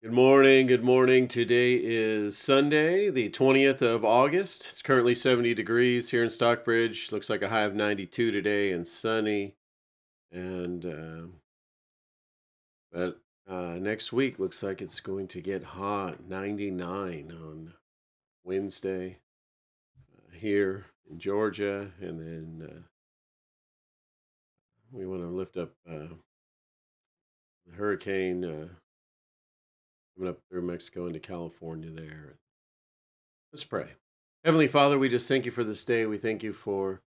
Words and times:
Good 0.00 0.12
morning. 0.12 0.68
Good 0.68 0.84
morning. 0.84 1.26
Today 1.26 1.74
is 1.74 2.38
Sunday, 2.38 3.10
the 3.10 3.30
20th 3.30 3.82
of 3.82 4.04
August. 4.04 4.68
It's 4.70 4.80
currently 4.80 5.12
70 5.12 5.54
degrees 5.54 6.08
here 6.08 6.22
in 6.22 6.30
Stockbridge. 6.30 7.10
Looks 7.10 7.28
like 7.28 7.42
a 7.42 7.48
high 7.48 7.62
of 7.62 7.74
92 7.74 8.30
today 8.30 8.70
and 8.70 8.86
sunny. 8.86 9.56
And, 10.30 10.86
uh, 10.86 11.26
but 12.92 13.20
uh, 13.52 13.80
next 13.80 14.12
week 14.12 14.38
looks 14.38 14.62
like 14.62 14.80
it's 14.80 15.00
going 15.00 15.26
to 15.26 15.40
get 15.40 15.64
hot 15.64 16.22
99 16.28 17.32
on 17.32 17.74
Wednesday 18.44 19.18
uh, 20.16 20.30
here 20.32 20.86
in 21.10 21.18
Georgia. 21.18 21.90
And 22.00 22.20
then 22.20 22.68
uh, 22.70 22.82
we 24.92 25.06
want 25.06 25.22
to 25.22 25.26
lift 25.26 25.56
up 25.56 25.72
uh, 25.90 26.14
the 27.66 27.74
hurricane. 27.74 28.70
Coming 30.18 30.32
up 30.32 30.40
through 30.50 30.62
Mexico 30.62 31.06
into 31.06 31.20
California 31.20 31.90
there. 31.90 32.38
Let's 33.52 33.62
pray. 33.62 33.90
Heavenly 34.44 34.66
Father, 34.66 34.98
we 34.98 35.08
just 35.08 35.28
thank 35.28 35.44
you 35.44 35.52
for 35.52 35.62
this 35.62 35.84
day. 35.84 36.06
We 36.06 36.18
thank 36.18 36.42
you 36.42 36.52
for 36.52 37.02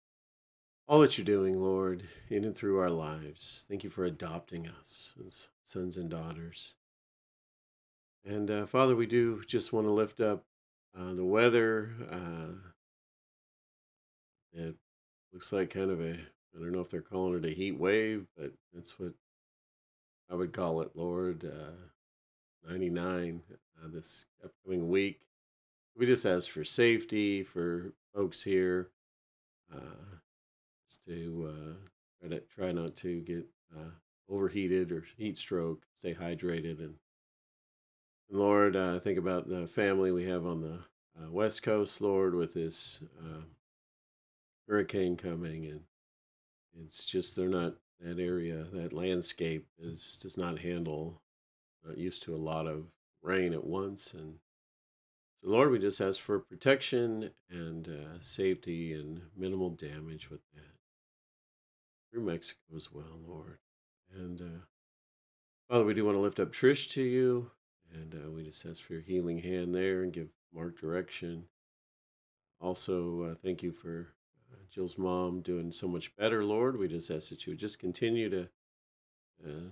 all 0.87 1.01
that 1.01 1.17
you're 1.17 1.25
doing, 1.25 1.61
Lord, 1.61 2.03
in 2.29 2.45
and 2.45 2.55
through 2.55 2.79
our 2.79 2.89
lives. 2.89 3.65
Thank 3.67 3.83
you 3.83 3.89
for 3.89 4.05
adopting 4.05 4.65
us 4.65 5.13
as 5.25 5.49
sons 5.61 5.97
and 5.97 6.09
daughters. 6.09 6.75
And 8.23 8.49
uh, 8.49 8.65
Father, 8.65 8.95
we 8.95 9.07
do 9.07 9.41
just 9.45 9.73
want 9.73 9.87
to 9.87 9.91
lift 9.91 10.21
up 10.21 10.45
uh, 10.97 11.13
the 11.13 11.25
weather. 11.25 11.91
Uh, 12.09 12.69
it 14.53 14.75
looks 15.33 15.51
like 15.51 15.71
kind 15.71 15.91
of 15.91 15.99
a, 15.99 16.13
I 16.13 16.59
don't 16.59 16.71
know 16.71 16.79
if 16.79 16.89
they're 16.89 17.01
calling 17.01 17.37
it 17.37 17.45
a 17.45 17.53
heat 17.53 17.77
wave, 17.77 18.27
but 18.37 18.53
that's 18.73 18.97
what 18.97 19.11
I 20.29 20.35
would 20.35 20.53
call 20.53 20.79
it, 20.79 20.91
Lord. 20.95 21.43
Uh, 21.43 21.90
99 22.67 23.41
uh, 23.51 23.87
this 23.91 24.25
upcoming 24.43 24.89
week. 24.89 25.19
We 25.95 26.05
just 26.05 26.25
ask 26.25 26.49
for 26.49 26.63
safety 26.63 27.43
for 27.43 27.93
folks 28.13 28.41
here, 28.41 28.89
uh, 29.73 30.11
to 31.05 31.49
uh, 31.49 31.73
try 32.19 32.29
to 32.29 32.39
try 32.41 32.71
not 32.71 32.95
to 32.97 33.21
get 33.21 33.45
uh, 33.75 33.91
overheated 34.29 34.91
or 34.91 35.05
heat 35.17 35.37
stroke. 35.37 35.83
Stay 35.95 36.13
hydrated 36.13 36.79
and, 36.79 36.95
and 38.29 38.39
Lord, 38.39 38.75
uh, 38.75 38.99
think 38.99 39.17
about 39.17 39.47
the 39.47 39.67
family 39.67 40.11
we 40.11 40.25
have 40.25 40.45
on 40.45 40.61
the 40.61 40.79
uh, 41.21 41.31
west 41.31 41.63
coast, 41.63 42.01
Lord, 42.01 42.35
with 42.35 42.53
this 42.53 43.03
uh, 43.19 43.41
hurricane 44.67 45.17
coming, 45.17 45.65
and 45.65 45.81
it's 46.85 47.05
just 47.05 47.35
they're 47.35 47.49
not 47.49 47.75
that 47.99 48.19
area, 48.19 48.65
that 48.73 48.93
landscape 48.93 49.67
is 49.79 50.17
does 50.21 50.37
not 50.37 50.59
handle 50.59 51.21
not 51.85 51.97
used 51.97 52.23
to 52.23 52.35
a 52.35 52.37
lot 52.37 52.67
of 52.67 52.85
rain 53.21 53.53
at 53.53 53.65
once. 53.65 54.13
And 54.13 54.35
so, 55.41 55.49
Lord, 55.49 55.71
we 55.71 55.79
just 55.79 56.01
ask 56.01 56.19
for 56.19 56.39
protection 56.39 57.31
and 57.49 57.87
uh, 57.87 58.21
safety 58.21 58.93
and 58.93 59.21
minimal 59.35 59.69
damage 59.69 60.29
with 60.29 60.41
that. 60.53 60.61
Through 62.11 62.25
Mexico 62.25 62.59
as 62.75 62.91
well, 62.91 63.19
Lord. 63.25 63.59
And 64.13 64.41
uh, 64.41 64.65
Father, 65.69 65.85
we 65.85 65.93
do 65.93 66.03
want 66.03 66.17
to 66.17 66.21
lift 66.21 66.39
up 66.39 66.51
Trish 66.51 66.89
to 66.91 67.01
you. 67.01 67.51
And 67.93 68.13
uh, 68.13 68.29
we 68.29 68.43
just 68.43 68.65
ask 68.65 68.81
for 68.81 68.93
your 68.93 69.01
healing 69.01 69.39
hand 69.39 69.73
there 69.73 70.03
and 70.03 70.13
give 70.13 70.29
Mark 70.53 70.79
direction. 70.79 71.45
Also, 72.59 73.23
uh, 73.23 73.35
thank 73.43 73.63
you 73.63 73.71
for 73.71 74.07
uh, 74.51 74.57
Jill's 74.69 74.97
mom 74.97 75.41
doing 75.41 75.71
so 75.71 75.87
much 75.87 76.15
better, 76.15 76.43
Lord. 76.43 76.77
We 76.77 76.87
just 76.87 77.09
ask 77.09 77.29
that 77.29 77.45
you 77.45 77.51
would 77.51 77.59
just 77.59 77.79
continue 77.79 78.29
to 78.29 78.49
uh, 79.45 79.69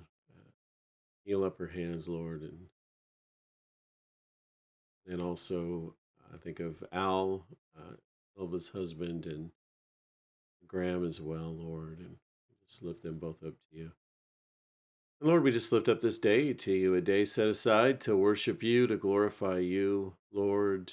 heal 1.30 1.44
up 1.44 1.60
her 1.60 1.68
hands, 1.68 2.08
Lord, 2.08 2.42
and 2.42 2.58
and 5.06 5.22
also 5.22 5.94
I 6.34 6.38
think 6.38 6.60
of 6.60 6.84
Al, 6.92 7.46
uh, 7.78 7.98
Elva's 8.40 8.70
husband, 8.70 9.28
and 9.28 9.52
Graham 10.68 11.06
as 11.06 11.22
well, 11.22 11.54
Lord, 11.56 12.00
and 12.00 12.16
just 12.68 12.82
lift 12.82 13.04
them 13.04 13.20
both 13.20 13.44
up 13.44 13.54
to 13.54 13.78
you. 13.78 13.92
And 15.22 15.30
Lord, 15.30 15.44
we 15.44 15.52
just 15.52 15.72
lift 15.72 15.88
up 15.88 16.02
this 16.02 16.18
day 16.18 16.52
to 16.52 16.72
you, 16.72 16.96
a 16.96 17.02
day 17.02 17.26
set 17.26 17.48
aside 17.48 18.02
to 18.02 18.18
worship 18.18 18.64
you, 18.64 18.88
to 18.88 18.98
glorify 18.98 19.60
you, 19.60 20.16
Lord. 20.34 20.92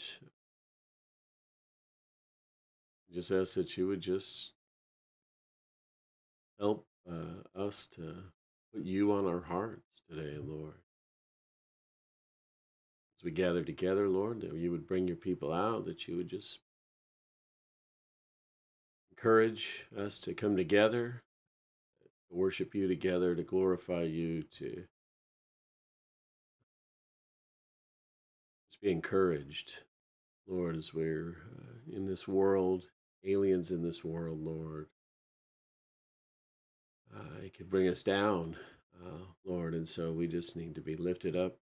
Just 3.10 3.30
ask 3.30 3.54
that 3.54 3.74
you 3.78 3.88
would 3.88 4.00
just 4.00 4.52
help 6.58 6.86
uh, 7.10 7.58
us 7.58 7.86
to 7.86 8.16
put 8.76 8.84
you 8.84 9.12
on 9.12 9.26
our 9.26 9.40
hearts 9.40 10.02
today, 10.08 10.36
Lord. 10.38 10.74
As 13.18 13.24
we 13.24 13.30
gather 13.30 13.62
together, 13.62 14.08
Lord, 14.08 14.42
that 14.42 14.52
you 14.52 14.70
would 14.70 14.86
bring 14.86 15.08
your 15.08 15.16
people 15.16 15.52
out, 15.52 15.86
that 15.86 16.06
you 16.06 16.16
would 16.16 16.28
just 16.28 16.58
encourage 19.10 19.86
us 19.96 20.20
to 20.22 20.34
come 20.34 20.56
together, 20.56 21.22
to 22.02 22.36
worship 22.36 22.74
you 22.74 22.86
together, 22.86 23.34
to 23.34 23.42
glorify 23.42 24.02
you, 24.02 24.42
to 24.42 24.84
just 28.68 28.80
be 28.82 28.90
encouraged, 28.90 29.72
Lord, 30.46 30.76
as 30.76 30.92
we're 30.92 31.38
uh, 31.58 31.96
in 31.96 32.06
this 32.06 32.28
world, 32.28 32.90
aliens 33.24 33.70
in 33.70 33.82
this 33.82 34.04
world, 34.04 34.38
Lord 34.42 34.88
uh, 37.16 37.44
it 37.44 37.56
could 37.56 37.70
bring 37.70 37.88
us 37.88 38.02
down, 38.02 38.56
uh, 39.04 39.24
Lord. 39.44 39.74
And 39.74 39.86
so 39.86 40.12
we 40.12 40.26
just 40.26 40.56
need 40.56 40.74
to 40.74 40.80
be 40.80 40.94
lifted 40.94 41.36
up 41.36 41.56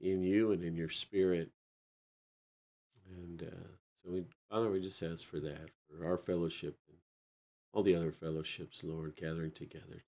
in 0.00 0.22
you 0.22 0.52
and 0.52 0.62
in 0.62 0.76
your 0.76 0.88
spirit. 0.88 1.50
And 3.08 3.42
uh, 3.42 3.68
so, 4.02 4.10
we, 4.12 4.24
Father, 4.50 4.70
we 4.70 4.80
just 4.80 5.02
ask 5.02 5.24
for 5.26 5.40
that, 5.40 5.70
for 5.88 6.06
our 6.06 6.18
fellowship 6.18 6.76
and 6.88 6.98
all 7.72 7.82
the 7.82 7.94
other 7.94 8.12
fellowships, 8.12 8.84
Lord, 8.84 9.16
gathering 9.16 9.50
together. 9.50 10.04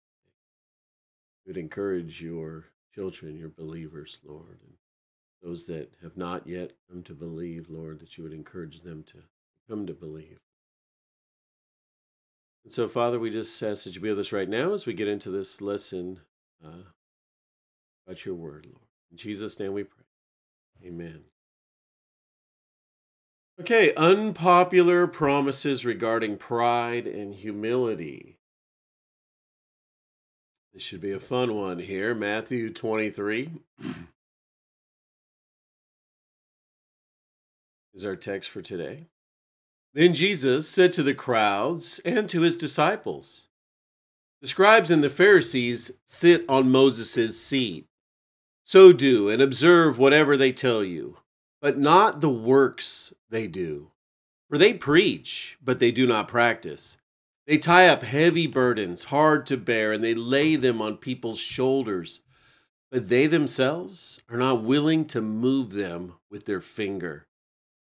We 1.45 1.51
would 1.51 1.57
encourage 1.57 2.21
your 2.21 2.67
children, 2.95 3.37
your 3.37 3.49
believers, 3.49 4.21
Lord, 4.25 4.59
and 4.63 4.75
those 5.43 5.67
that 5.67 5.95
have 6.03 6.17
not 6.17 6.47
yet 6.47 6.73
come 6.91 7.03
to 7.05 7.15
believe, 7.15 7.71
Lord, 7.71 8.01
that 8.01 8.17
you 8.17 8.25
would 8.25 8.33
encourage 8.33 8.83
them 8.83 9.05
to 9.05 9.19
come 9.69 9.87
to 9.87 9.95
believe. 9.95 10.41
And 12.67 12.73
so, 12.73 12.89
Father, 12.89 13.21
we 13.21 13.31
just 13.31 13.63
ask 13.63 13.85
that 13.85 13.95
you 13.95 14.01
be 14.01 14.09
with 14.09 14.19
us 14.19 14.33
right 14.33 14.49
now 14.49 14.73
as 14.73 14.87
we 14.87 14.93
get 14.93 15.07
into 15.07 15.31
this 15.31 15.61
lesson 15.61 16.19
uh, 16.65 16.83
about 18.05 18.25
your 18.25 18.35
word, 18.35 18.67
Lord. 18.67 18.89
In 19.13 19.17
Jesus' 19.17 19.61
name 19.61 19.73
we 19.73 19.85
pray. 19.85 20.03
Amen. 20.85 21.21
Okay, 23.61 23.95
unpopular 23.95 25.07
promises 25.07 25.85
regarding 25.85 26.39
pride 26.39 27.07
and 27.07 27.37
humility. 27.37 28.37
This 30.75 30.83
should 30.83 31.01
be 31.01 31.13
a 31.13 31.21
fun 31.21 31.55
one 31.55 31.79
here. 31.79 32.17
Matthew 32.17 32.73
23 32.73 33.49
is 37.95 38.05
our 38.05 38.17
text 38.17 38.51
for 38.51 38.61
today. 38.61 39.07
Then 39.97 40.13
Jesus 40.13 40.69
said 40.69 40.93
to 40.93 41.03
the 41.03 41.15
crowds 41.15 42.03
and 42.05 42.29
to 42.29 42.43
his 42.43 42.55
disciples, 42.55 43.49
The 44.43 44.47
scribes 44.47 44.91
and 44.91 45.03
the 45.03 45.09
Pharisees 45.09 45.91
sit 46.05 46.45
on 46.51 46.71
Moses' 46.71 47.43
seat. 47.43 47.87
So 48.63 48.93
do 48.93 49.31
and 49.31 49.41
observe 49.41 49.99
whatever 49.99 50.37
they 50.37 50.53
tell 50.53 50.85
you, 50.85 51.17
but 51.63 51.79
not 51.79 52.21
the 52.21 52.29
works 52.29 53.15
they 53.31 53.47
do. 53.47 53.91
For 54.51 54.59
they 54.59 54.75
preach, 54.75 55.57
but 55.65 55.79
they 55.79 55.93
do 55.93 56.07
not 56.07 56.29
practice. 56.29 56.99
They 57.47 57.57
tie 57.57 57.89
up 57.89 58.03
heavy 58.03 58.47
burdens, 58.47 59.05
hard 59.05 59.47
to 59.47 59.57
bear, 59.57 59.93
and 59.93 60.05
they 60.05 60.13
lay 60.13 60.57
them 60.57 60.83
on 60.83 60.99
people's 60.99 61.41
shoulders, 61.41 62.21
but 62.91 63.09
they 63.09 63.27
themselves 63.27 64.21
are 64.29 64.37
not 64.37 64.63
willing 64.63 65.07
to 65.07 65.23
move 65.23 65.73
them 65.73 66.17
with 66.31 66.45
their 66.45 66.61
finger. 66.61 67.26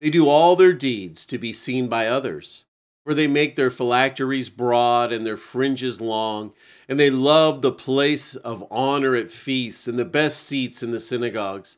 They 0.02 0.10
do 0.10 0.30
all 0.30 0.56
their 0.56 0.74
deeds 0.74 1.26
to 1.28 1.38
be 1.38 1.54
seen 1.54 1.88
by 1.88 2.08
others, 2.08 2.66
for 3.04 3.14
they 3.14 3.28
make 3.28 3.56
their 3.56 3.72
phylacteries 3.72 4.50
broad 4.50 5.12
and 5.12 5.26
their 5.26 5.38
fringes 5.38 6.00
long, 6.00 6.54
and 6.88 7.00
they 7.00 7.10
love 7.10 7.62
the 7.62 7.72
place 7.72 8.36
of 8.36 8.68
honor 8.70 9.16
at 9.16 9.30
feasts 9.30 9.88
and 9.88 9.98
the 9.98 10.06
best 10.06 10.44
seats 10.44 10.84
in 10.84 10.92
the 10.92 11.00
synagogues, 11.00 11.78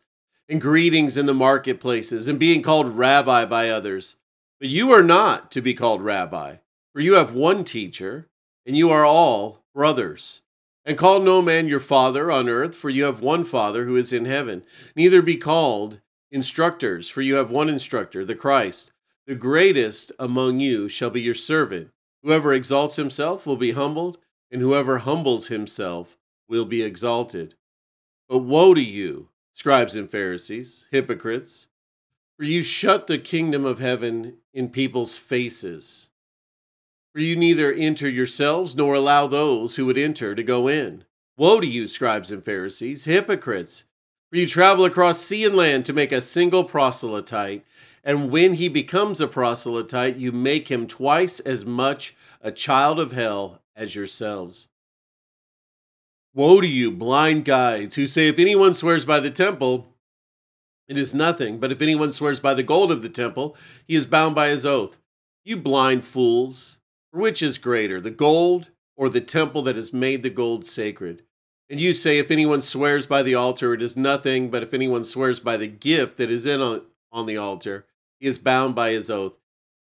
and 0.49 0.59
greetings 0.59 1.15
in 1.15 1.27
the 1.27 1.33
marketplaces, 1.33 2.27
and 2.27 2.39
being 2.39 2.61
called 2.61 2.97
rabbi 2.97 3.45
by 3.45 3.69
others. 3.69 4.17
But 4.59 4.69
you 4.69 4.91
are 4.91 5.03
not 5.03 5.51
to 5.51 5.61
be 5.61 5.73
called 5.73 6.01
rabbi, 6.01 6.57
for 6.93 6.99
you 6.99 7.13
have 7.13 7.33
one 7.33 7.63
teacher, 7.63 8.27
and 8.65 8.75
you 8.75 8.89
are 8.89 9.05
all 9.05 9.63
brothers. 9.73 10.41
And 10.85 10.97
call 10.97 11.19
no 11.19 11.41
man 11.41 11.67
your 11.67 11.79
father 11.79 12.31
on 12.31 12.49
earth, 12.49 12.75
for 12.75 12.89
you 12.89 13.03
have 13.03 13.21
one 13.21 13.43
Father 13.43 13.85
who 13.85 13.95
is 13.95 14.11
in 14.11 14.25
heaven. 14.25 14.63
Neither 14.95 15.21
be 15.21 15.37
called 15.37 15.99
Instructors, 16.31 17.09
for 17.09 17.21
you 17.21 17.35
have 17.35 17.49
one 17.49 17.69
instructor, 17.69 18.23
the 18.23 18.35
Christ. 18.35 18.91
The 19.25 19.35
greatest 19.35 20.11
among 20.19 20.59
you 20.59 20.87
shall 20.87 21.09
be 21.09 21.21
your 21.21 21.33
servant. 21.33 21.89
Whoever 22.23 22.53
exalts 22.53 22.97
himself 22.97 23.45
will 23.47 23.57
be 23.57 23.71
humbled, 23.71 24.17
and 24.51 24.61
whoever 24.61 24.99
humbles 24.99 25.47
himself 25.47 26.17
will 26.47 26.65
be 26.65 26.81
exalted. 26.81 27.55
But 28.27 28.39
woe 28.39 28.73
to 28.73 28.81
you, 28.81 29.29
scribes 29.53 29.95
and 29.95 30.09
Pharisees, 30.09 30.87
hypocrites, 30.91 31.67
for 32.37 32.43
you 32.43 32.63
shut 32.63 33.07
the 33.07 33.17
kingdom 33.17 33.65
of 33.65 33.79
heaven 33.79 34.37
in 34.53 34.69
people's 34.69 35.17
faces. 35.17 36.09
For 37.13 37.19
you 37.19 37.35
neither 37.35 37.73
enter 37.73 38.07
yourselves 38.07 38.75
nor 38.75 38.93
allow 38.93 39.27
those 39.27 39.75
who 39.75 39.85
would 39.87 39.97
enter 39.97 40.35
to 40.35 40.43
go 40.43 40.67
in. 40.67 41.05
Woe 41.37 41.59
to 41.59 41.67
you, 41.67 41.87
scribes 41.87 42.31
and 42.31 42.43
Pharisees, 42.43 43.05
hypocrites! 43.05 43.85
You 44.31 44.45
travel 44.45 44.85
across 44.85 45.19
sea 45.19 45.43
and 45.43 45.55
land 45.55 45.85
to 45.85 45.93
make 45.93 46.11
a 46.11 46.21
single 46.21 46.63
proselyte, 46.63 47.63
and 48.03 48.29
when 48.29 48.53
he 48.53 48.69
becomes 48.69 49.19
a 49.19 49.27
proselyte, 49.27 50.17
you 50.17 50.31
make 50.31 50.67
him 50.67 50.85
twice 50.85 51.39
as 51.39 51.65
much 51.65 52.15
a 52.41 52.51
child 52.51 52.99
of 52.99 53.11
hell 53.11 53.63
as 53.75 53.95
yourselves. 53.95 54.67
Woe 56.35 56.61
to 56.61 56.67
you, 56.67 56.91
blind 56.91 57.43
guides, 57.43 57.95
who 57.95 58.05
say, 58.05 58.27
If 58.27 58.37
anyone 58.37 58.75
swears 58.75 59.03
by 59.03 59.19
the 59.19 59.31
temple, 59.31 59.95
it 60.87 60.97
is 60.97 61.15
nothing, 61.15 61.59
but 61.59 61.71
if 61.71 61.81
anyone 61.81 62.11
swears 62.11 62.39
by 62.39 62.53
the 62.53 62.63
gold 62.63 62.91
of 62.91 63.01
the 63.01 63.09
temple, 63.09 63.57
he 63.87 63.95
is 63.95 64.05
bound 64.05 64.35
by 64.35 64.49
his 64.49 64.65
oath. 64.65 64.99
You 65.43 65.57
blind 65.57 66.03
fools, 66.03 66.77
which 67.11 67.41
is 67.41 67.57
greater, 67.57 67.99
the 67.99 68.11
gold 68.11 68.69
or 68.95 69.09
the 69.09 69.21
temple 69.21 69.63
that 69.63 69.75
has 69.75 69.91
made 69.91 70.21
the 70.21 70.29
gold 70.29 70.65
sacred? 70.65 71.23
And 71.69 71.79
you 71.79 71.93
say, 71.93 72.17
If 72.17 72.31
anyone 72.31 72.61
swears 72.61 73.05
by 73.05 73.21
the 73.21 73.35
altar, 73.35 73.73
it 73.73 73.81
is 73.81 73.95
nothing, 73.95 74.49
but 74.49 74.63
if 74.63 74.73
anyone 74.73 75.03
swears 75.03 75.39
by 75.39 75.57
the 75.57 75.67
gift 75.67 76.17
that 76.17 76.31
is 76.31 76.45
in 76.45 76.61
on, 76.61 76.81
on 77.11 77.25
the 77.25 77.37
altar, 77.37 77.85
he 78.19 78.27
is 78.27 78.39
bound 78.39 78.75
by 78.75 78.91
his 78.91 79.09
oath. 79.09 79.37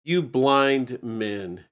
You 0.04 0.22
blind 0.22 1.02
men. 1.02 1.64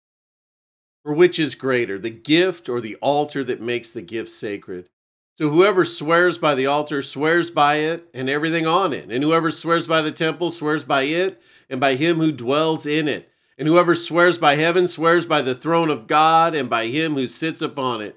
For 1.04 1.12
which 1.12 1.38
is 1.38 1.54
greater, 1.54 1.98
the 1.98 2.10
gift 2.10 2.68
or 2.68 2.80
the 2.80 2.96
altar 2.96 3.44
that 3.44 3.60
makes 3.60 3.92
the 3.92 4.02
gift 4.02 4.30
sacred? 4.30 4.88
So 5.36 5.50
whoever 5.50 5.84
swears 5.84 6.38
by 6.38 6.54
the 6.54 6.66
altar 6.66 7.02
swears 7.02 7.50
by 7.50 7.76
it 7.76 8.08
and 8.14 8.30
everything 8.30 8.66
on 8.66 8.92
it. 8.92 9.10
And 9.10 9.22
whoever 9.22 9.50
swears 9.50 9.86
by 9.86 10.00
the 10.00 10.12
temple 10.12 10.52
swears 10.52 10.84
by 10.84 11.02
it 11.02 11.42
and 11.68 11.80
by 11.80 11.96
him 11.96 12.18
who 12.18 12.30
dwells 12.30 12.86
in 12.86 13.08
it. 13.08 13.28
And 13.58 13.66
whoever 13.66 13.96
swears 13.96 14.38
by 14.38 14.54
heaven 14.56 14.86
swears 14.86 15.26
by 15.26 15.42
the 15.42 15.54
throne 15.54 15.90
of 15.90 16.06
God 16.06 16.54
and 16.54 16.70
by 16.70 16.86
him 16.86 17.14
who 17.14 17.26
sits 17.26 17.60
upon 17.60 18.00
it. 18.00 18.16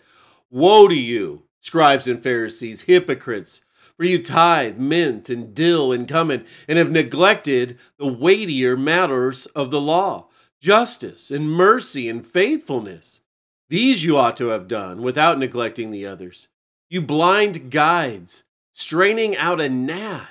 Woe 0.52 0.88
to 0.88 0.96
you, 0.96 1.44
scribes 1.60 2.08
and 2.08 2.22
Pharisees, 2.22 2.82
hypocrites! 2.82 3.64
For 3.98 4.06
you 4.06 4.22
tithe 4.22 4.78
mint 4.78 5.30
and 5.30 5.56
dill 5.56 5.92
and 5.92 6.08
cumin, 6.08 6.46
and 6.68 6.78
have 6.78 6.92
neglected 6.92 7.80
the 7.98 8.08
weightier 8.08 8.78
matters 8.78 9.48
of 9.48 9.72
the 9.72 9.82
law 9.82 10.28
justice 10.62 11.32
and 11.32 11.52
mercy 11.52 12.10
and 12.10 12.26
faithfulness. 12.26 13.22
These 13.70 14.04
you 14.04 14.18
ought 14.18 14.38
to 14.38 14.48
have 14.48 14.68
done 14.68 15.02
without 15.02 15.38
neglecting 15.38 15.92
the 15.92 16.06
others. 16.06 16.50
You 16.90 17.02
blind 17.02 17.70
guides, 17.70 18.44
straining 18.74 19.36
out 19.36 19.62
a 19.62 19.70
gnat 19.70 20.30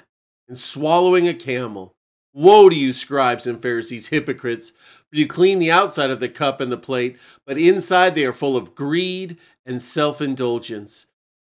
and 0.48 0.58
swallowing 0.58 1.28
a 1.28 1.34
camel. 1.34 1.94
Woe 2.32 2.68
to 2.68 2.76
you, 2.76 2.92
scribes 2.92 3.46
and 3.46 3.60
Pharisees, 3.60 4.08
hypocrites! 4.08 4.70
For 4.70 5.16
you 5.16 5.26
clean 5.26 5.58
the 5.58 5.70
outside 5.70 6.10
of 6.10 6.20
the 6.20 6.28
cup 6.28 6.60
and 6.60 6.70
the 6.70 6.76
plate, 6.76 7.16
but 7.46 7.58
inside 7.58 8.14
they 8.14 8.26
are 8.26 8.32
full 8.32 8.56
of 8.56 8.74
greed 8.74 9.38
and 9.64 9.80
self 9.80 10.20
indulgence. 10.20 11.06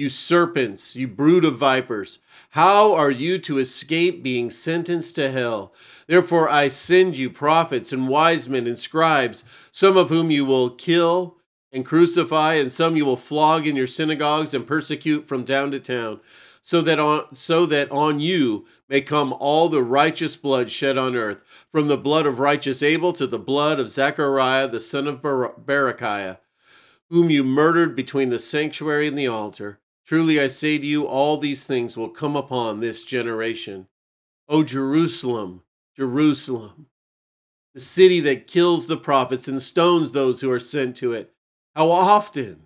you 0.00 0.08
serpents, 0.08 0.96
you 0.96 1.06
brood 1.06 1.44
of 1.44 1.58
vipers. 1.58 2.18
How 2.50 2.94
are 2.94 3.10
you 3.10 3.38
to 3.40 3.58
escape 3.58 4.22
being 4.22 4.50
sentenced 4.50 5.14
to 5.16 5.30
hell? 5.30 5.74
Therefore, 6.06 6.48
I 6.48 6.68
send 6.68 7.16
you 7.16 7.30
prophets 7.30 7.92
and 7.92 8.08
wise 8.08 8.48
men 8.48 8.66
and 8.66 8.78
scribes, 8.78 9.44
some 9.70 9.96
of 9.96 10.08
whom 10.08 10.30
you 10.30 10.44
will 10.44 10.70
kill 10.70 11.36
and 11.70 11.86
crucify, 11.86 12.54
and 12.54 12.72
some 12.72 12.96
you 12.96 13.04
will 13.04 13.16
flog 13.16 13.66
in 13.66 13.76
your 13.76 13.86
synagogues 13.86 14.54
and 14.54 14.66
persecute 14.66 15.28
from 15.28 15.44
town 15.44 15.70
to 15.70 15.78
town, 15.78 16.20
so 16.62 16.80
that 16.80 16.98
on, 16.98 17.32
so 17.34 17.64
that 17.66 17.90
on 17.92 18.20
you 18.20 18.66
may 18.88 19.00
come 19.00 19.32
all 19.34 19.68
the 19.68 19.82
righteous 19.82 20.34
blood 20.34 20.70
shed 20.70 20.98
on 20.98 21.14
earth, 21.14 21.66
from 21.70 21.88
the 21.88 21.96
blood 21.96 22.26
of 22.26 22.38
righteous 22.40 22.82
Abel 22.82 23.12
to 23.12 23.26
the 23.26 23.38
blood 23.38 23.78
of 23.78 23.90
Zechariah 23.90 24.66
the 24.66 24.80
son 24.80 25.06
of 25.06 25.22
Bar- 25.22 25.54
Berechiah, 25.64 26.38
whom 27.08 27.30
you 27.30 27.44
murdered 27.44 27.94
between 27.94 28.30
the 28.30 28.38
sanctuary 28.38 29.06
and 29.06 29.18
the 29.18 29.28
altar. 29.28 29.79
Truly 30.10 30.40
I 30.40 30.48
say 30.48 30.76
to 30.76 30.84
you, 30.84 31.06
all 31.06 31.36
these 31.36 31.66
things 31.68 31.96
will 31.96 32.08
come 32.08 32.34
upon 32.34 32.80
this 32.80 33.04
generation. 33.04 33.86
O 34.48 34.64
Jerusalem, 34.64 35.62
Jerusalem, 35.96 36.86
the 37.74 37.80
city 37.80 38.18
that 38.18 38.48
kills 38.48 38.88
the 38.88 38.96
prophets 38.96 39.46
and 39.46 39.62
stones 39.62 40.10
those 40.10 40.40
who 40.40 40.50
are 40.50 40.58
sent 40.58 40.96
to 40.96 41.12
it. 41.12 41.32
How 41.76 41.92
often 41.92 42.62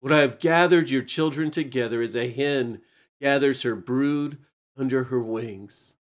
would 0.00 0.10
I 0.10 0.20
have 0.20 0.40
gathered 0.40 0.88
your 0.88 1.02
children 1.02 1.50
together 1.50 2.00
as 2.00 2.16
a 2.16 2.30
hen 2.30 2.80
gathers 3.20 3.60
her 3.60 3.76
brood 3.76 4.38
under 4.74 5.04
her 5.04 5.20
wings, 5.20 5.98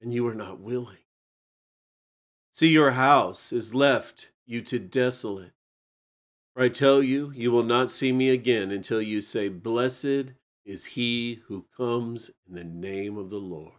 and 0.00 0.12
you 0.12 0.26
are 0.26 0.34
not 0.34 0.58
willing? 0.58 0.98
See, 2.50 2.70
your 2.70 2.90
house 2.90 3.52
is 3.52 3.72
left 3.72 4.32
you 4.46 4.62
to 4.62 4.80
desolate. 4.80 5.52
For 6.54 6.62
I 6.62 6.68
tell 6.68 7.02
you, 7.02 7.32
you 7.34 7.50
will 7.50 7.64
not 7.64 7.90
see 7.90 8.12
me 8.12 8.30
again 8.30 8.70
until 8.70 9.02
you 9.02 9.20
say, 9.20 9.48
Blessed 9.48 10.34
is 10.64 10.84
he 10.84 11.42
who 11.48 11.66
comes 11.76 12.30
in 12.48 12.54
the 12.54 12.64
name 12.64 13.18
of 13.18 13.28
the 13.30 13.38
Lord. 13.38 13.72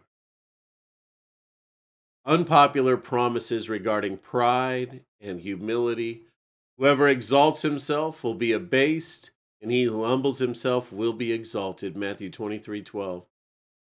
Unpopular 2.26 2.96
promises 2.98 3.70
regarding 3.70 4.18
pride 4.18 5.04
and 5.20 5.40
humility. 5.40 6.24
Whoever 6.76 7.08
exalts 7.08 7.62
himself 7.62 8.22
will 8.22 8.34
be 8.34 8.52
abased, 8.52 9.30
and 9.62 9.70
he 9.70 9.84
who 9.84 10.04
humbles 10.04 10.38
himself 10.38 10.92
will 10.92 11.14
be 11.14 11.32
exalted. 11.32 11.96
Matthew 11.96 12.28
23 12.28 12.82
12. 12.82 13.26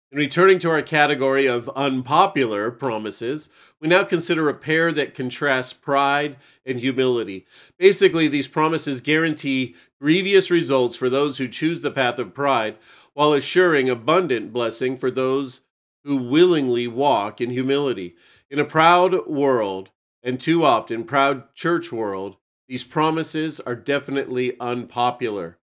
In 0.10 0.18
returning 0.18 0.58
to 0.60 0.70
our 0.70 0.82
category 0.82 1.48
of 1.48 1.68
unpopular 1.76 2.72
promises, 2.72 3.50
we 3.82 3.90
now 3.90 4.06
consider 4.06 4.48
a 4.48 4.54
pair 4.54 4.94
that 4.94 5.14
contrasts 5.14 5.74
pride 5.74 6.38
and 6.66 6.80
humility. 6.80 7.46
Basically, 7.78 8.30
these 8.30 8.48
promises 8.48 9.02
guarantee 9.02 9.76
grievous 10.00 10.50
results 10.50 10.96
for 10.96 11.10
those 11.10 11.38
who 11.38 11.50
choose 11.50 11.82
the 11.82 11.92
path 11.92 12.20
of 12.20 12.34
pride, 12.34 12.78
while 13.16 13.34
assuring 13.34 13.90
abundant 13.90 14.54
blessing 14.54 14.96
for 14.96 15.12
those 15.12 15.60
who 16.06 16.16
willingly 16.16 16.88
walk 16.88 17.42
in 17.42 17.50
humility. 17.50 18.16
In 18.50 18.60
a 18.60 18.66
proud 18.66 19.28
world, 19.28 19.90
and 20.24 20.40
too 20.40 20.64
often 20.64 21.04
proud 21.04 21.54
church 21.54 21.92
world, 21.92 22.38
these 22.70 22.86
promises 22.86 23.60
are 23.60 23.76
definitely 23.76 24.58
unpopular. 24.58 25.58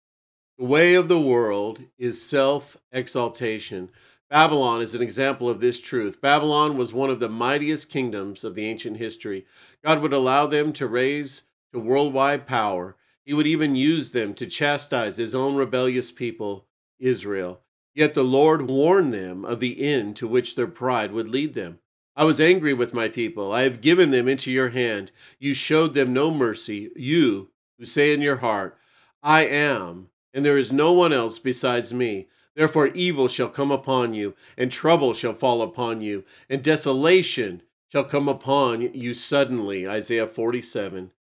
The 0.58 0.66
way 0.66 0.96
of 0.96 1.10
the 1.10 1.20
world 1.20 1.82
is 2.00 2.22
self 2.22 2.78
exaltation. 2.92 3.90
Babylon 4.32 4.82
is 4.82 4.96
an 4.96 5.02
example 5.02 5.50
of 5.50 5.60
this 5.60 5.82
truth. 5.82 6.22
Babylon 6.22 6.78
was 6.78 6.94
one 6.94 7.10
of 7.10 7.20
the 7.20 7.28
mightiest 7.28 7.90
kingdoms 7.90 8.46
of 8.46 8.56
the 8.56 8.66
ancient 8.66 8.96
history. 8.96 9.46
God 9.84 10.02
would 10.02 10.14
allow 10.14 10.48
them 10.48 10.72
to 10.72 10.88
raise 10.88 11.44
to 11.74 11.80
worldwide 11.80 12.48
power. 12.48 12.96
He 13.26 13.34
would 13.34 13.46
even 13.46 13.76
use 13.76 14.12
them 14.12 14.34
to 14.36 14.46
chastise 14.48 15.18
his 15.18 15.36
own 15.36 15.58
rebellious 15.58 16.14
people, 16.14 16.66
Israel. 16.98 17.60
Yet 17.94 18.14
the 18.14 18.24
Lord 18.24 18.70
warned 18.70 19.14
them 19.14 19.44
of 19.44 19.60
the 19.60 19.84
end 19.84 20.16
to 20.16 20.30
which 20.30 20.56
their 20.56 20.66
pride 20.66 21.12
would 21.12 21.30
lead 21.30 21.54
them. 21.54 21.80
I 22.16 22.24
was 22.24 22.40
angry 22.40 22.74
with 22.74 22.94
my 22.94 23.10
people. 23.10 23.52
I 23.52 23.64
have 23.64 23.82
given 23.82 24.12
them 24.12 24.30
into 24.30 24.50
your 24.50 24.70
hand. 24.70 25.12
You 25.40 25.54
showed 25.54 25.94
them 25.94 26.14
no 26.14 26.32
mercy. 26.32 26.90
You, 26.96 27.50
who 27.78 27.84
say 27.84 28.14
in 28.14 28.22
your 28.22 28.38
heart, 28.38 28.78
I 29.22 29.46
am, 29.46 30.08
and 30.34 30.46
there 30.46 30.58
is 30.58 30.72
no 30.72 30.94
one 30.94 31.12
else 31.12 31.38
besides 31.38 31.94
me. 31.94 32.30
Therefore, 32.56 32.88
evil 32.88 33.28
shall 33.28 33.50
come 33.50 33.72
upon 33.72 34.14
you, 34.14 34.36
and 34.58 34.72
trouble 34.72 35.14
shall 35.14 35.34
fall 35.34 35.62
upon 35.62 36.02
you, 36.02 36.26
and 36.50 36.62
desolation 36.62 37.62
shall 37.90 38.04
come 38.04 38.28
upon 38.28 38.94
you 38.94 39.14
suddenly. 39.14 39.88
Isaiah 39.88 40.28
47. 40.28 41.12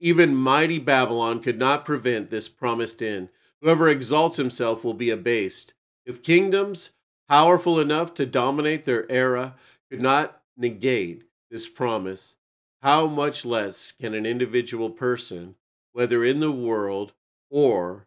Even 0.00 0.34
mighty 0.34 0.78
Babylon 0.78 1.40
could 1.40 1.58
not 1.58 1.84
prevent 1.84 2.30
this 2.30 2.48
promised 2.48 3.02
end. 3.02 3.28
Whoever 3.60 3.88
exalts 3.88 4.36
himself 4.36 4.84
will 4.84 4.94
be 4.94 5.10
abased. 5.10 5.74
If 6.06 6.22
kingdoms 6.22 6.92
powerful 7.28 7.80
enough 7.80 8.14
to 8.14 8.26
dominate 8.26 8.84
their 8.84 9.10
era 9.10 9.56
could 9.90 10.00
not 10.00 10.42
negate 10.56 11.24
this 11.50 11.68
promise, 11.68 12.36
how 12.82 13.06
much 13.06 13.44
less 13.44 13.92
can 13.92 14.14
an 14.14 14.24
individual 14.24 14.90
person, 14.90 15.56
whether 15.92 16.24
in 16.24 16.40
the 16.40 16.52
world 16.52 17.12
or 17.50 18.06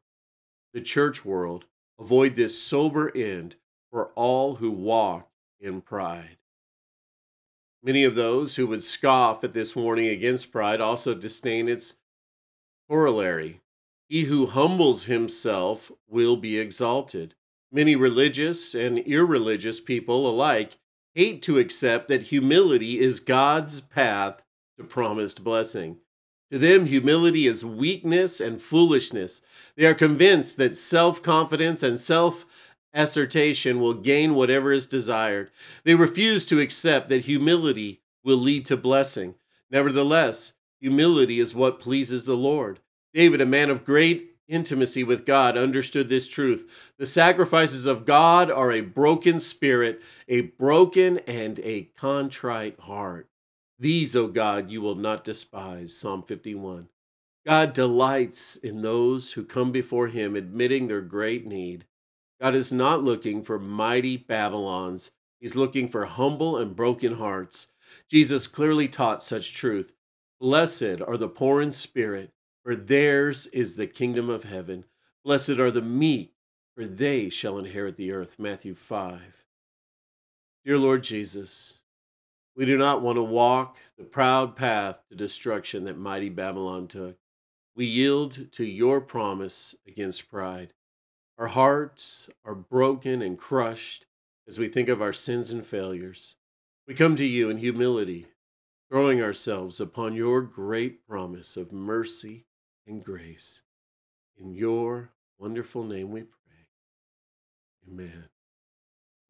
the 0.74 0.82
church 0.82 1.26
world, 1.26 1.66
avoid 2.02 2.36
this 2.36 2.60
sober 2.60 3.16
end 3.16 3.56
for 3.92 4.08
all 4.16 4.56
who 4.56 4.72
walk 4.72 5.30
in 5.60 5.82
pride? 5.82 6.38
Many 7.84 8.04
of 8.04 8.16
those 8.16 8.56
who 8.56 8.68
would 8.68 8.84
scoff 8.84 9.44
at 9.44 9.54
this 9.54 9.76
warning 9.76 10.08
against 10.08 10.52
pride 10.52 10.82
also 10.82 11.14
disdain 11.14 11.70
its 11.70 11.96
corollary. 12.90 13.62
He 14.10 14.24
who 14.24 14.48
humbles 14.48 15.06
himself 15.06 15.92
will 16.08 16.38
be 16.38 16.58
exalted. 16.58 17.36
Many 17.72 17.96
religious 17.96 18.76
and 18.76 19.00
irreligious 19.00 19.80
people 19.80 20.30
alike 20.30 20.78
hate 21.16 21.42
to 21.44 21.60
accept 21.60 22.08
that 22.08 22.24
humility 22.24 23.00
is 23.00 23.20
God's 23.20 23.80
path 23.80 24.42
to 24.78 24.84
promised 24.84 25.44
blessing. 25.44 25.98
To 26.52 26.60
them, 26.60 26.86
humility 26.86 27.48
is 27.48 27.64
weakness 27.64 28.42
and 28.42 28.62
foolishness. 28.62 29.42
They 29.78 29.86
are 29.86 29.94
convinced 29.94 30.58
that 30.58 30.76
self 30.76 31.24
confidence 31.24 31.82
and 31.82 31.98
self 31.98 32.46
assertion 32.94 33.80
will 33.80 33.94
gain 33.94 34.36
whatever 34.36 34.74
is 34.74 34.86
desired. 34.86 35.50
They 35.86 35.96
refuse 35.96 36.46
to 36.48 36.60
accept 36.60 37.08
that 37.08 37.26
humility 37.26 38.02
will 38.24 38.38
lead 38.38 38.66
to 38.66 38.76
blessing. 38.76 39.36
Nevertheless, 39.70 40.54
humility 40.82 41.40
is 41.40 41.56
what 41.56 41.80
pleases 41.80 42.26
the 42.26 42.36
Lord. 42.36 42.82
David, 43.14 43.40
a 43.40 43.46
man 43.46 43.70
of 43.70 43.86
great 43.86 44.36
intimacy 44.50 45.06
with 45.06 45.26
God, 45.26 45.56
understood 45.56 46.10
this 46.10 46.28
truth. 46.28 46.92
The 46.98 47.06
sacrifices 47.06 47.86
of 47.86 48.04
God 48.04 48.52
are 48.52 48.74
a 48.74 48.82
broken 48.82 49.40
spirit, 49.40 50.02
a 50.28 50.42
broken 50.42 51.20
and 51.20 51.62
a 51.62 51.84
contrite 51.96 52.78
heart. 52.82 53.31
These, 53.82 54.16
O 54.16 54.28
God, 54.28 54.70
you 54.70 54.80
will 54.80 54.94
not 54.94 55.24
despise. 55.24 55.98
Psalm 55.98 56.22
51. 56.22 56.88
God 57.48 57.74
delights 57.74 58.56
in 58.56 58.84
those 58.84 59.32
who 59.32 59.44
come 59.44 59.72
before 59.72 60.08
him 60.08 60.36
admitting 60.36 60.88
their 60.88 61.02
great 61.02 61.48
need. 61.48 61.88
God 62.40 62.54
is 62.54 62.72
not 62.72 63.02
looking 63.02 63.42
for 63.42 63.58
mighty 63.58 64.18
Babylons. 64.18 65.10
He's 65.40 65.56
looking 65.56 65.88
for 65.88 66.06
humble 66.06 66.58
and 66.58 66.76
broken 66.76 67.16
hearts. 67.16 67.70
Jesus 68.08 68.46
clearly 68.46 68.88
taught 68.88 69.24
such 69.24 69.56
truth. 69.56 69.96
Blessed 70.40 71.02
are 71.02 71.18
the 71.18 71.28
poor 71.28 71.60
in 71.60 71.72
spirit, 71.72 72.30
for 72.64 72.76
theirs 72.76 73.48
is 73.48 73.78
the 73.78 73.88
kingdom 73.88 74.30
of 74.30 74.44
heaven. 74.44 74.86
Blessed 75.26 75.58
are 75.58 75.72
the 75.72 75.82
meek, 75.82 76.36
for 76.76 76.86
they 76.86 77.30
shall 77.30 77.58
inherit 77.58 77.98
the 77.98 78.12
earth. 78.12 78.38
Matthew 78.38 78.76
5. 78.76 79.44
Dear 80.66 80.78
Lord 80.78 81.02
Jesus, 81.02 81.81
we 82.56 82.66
do 82.66 82.78
not 82.78 83.02
want 83.02 83.18
to 83.18 83.24
walk 83.24 83.78
the 83.98 84.04
proud 84.04 84.56
path 84.56 85.02
to 85.10 85.16
destruction 85.16 85.86
that 85.86 85.98
mighty 85.98 86.30
Babylon 86.30 86.88
took. 86.88 87.18
We 87.76 87.86
yield 87.86 88.52
to 88.54 88.66
your 88.66 89.00
promise 89.00 89.76
against 89.88 90.30
pride. 90.30 90.74
Our 91.38 91.48
hearts 91.48 92.30
are 92.44 92.56
broken 92.56 93.22
and 93.22 93.38
crushed 93.38 94.06
as 94.48 94.60
we 94.60 94.68
think 94.68 94.90
of 94.90 95.02
our 95.02 95.14
sins 95.14 95.52
and 95.52 95.66
failures. 95.66 96.36
We 96.88 96.94
come 96.94 97.16
to 97.16 97.26
you 97.26 97.50
in 97.50 97.58
humility, 97.58 98.28
throwing 98.90 99.24
ourselves 99.24 99.80
upon 99.80 100.14
your 100.14 100.42
great 100.42 101.08
promise 101.08 101.56
of 101.56 101.72
mercy 101.72 102.46
and 102.86 103.04
grace. 103.04 103.62
In 104.38 104.54
your 104.54 105.12
wonderful 105.40 105.84
name 105.84 106.12
we 106.12 106.24
pray. 106.24 106.68
Amen. 107.88 108.31